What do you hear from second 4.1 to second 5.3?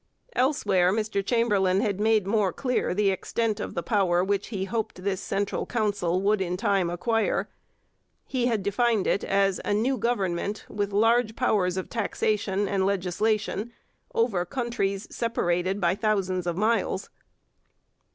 which he hoped this